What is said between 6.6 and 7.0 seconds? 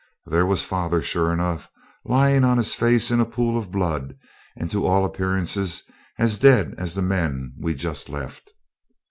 as